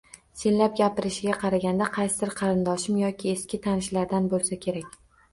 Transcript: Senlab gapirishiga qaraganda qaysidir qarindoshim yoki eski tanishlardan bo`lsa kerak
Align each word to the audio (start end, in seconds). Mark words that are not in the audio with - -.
Senlab 0.41 0.77
gapirishiga 0.77 1.33
qaraganda 1.41 1.89
qaysidir 1.97 2.31
qarindoshim 2.39 2.97
yoki 3.01 3.29
eski 3.35 3.59
tanishlardan 3.67 4.31
bo`lsa 4.33 4.59
kerak 4.65 4.97